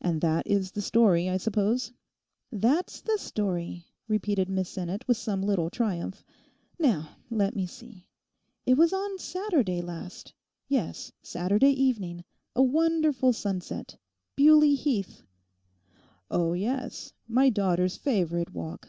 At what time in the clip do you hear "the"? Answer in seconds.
0.70-0.80, 3.00-3.16